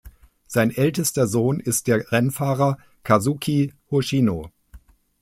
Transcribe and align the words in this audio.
Sein 0.47 0.71
ältester 0.75 1.27
Sohn 1.27 1.59
ist 1.59 1.85
der 1.85 2.11
Rennfahrer 2.11 2.79
Kazuki 3.03 3.71
Hoshino. 3.91 4.49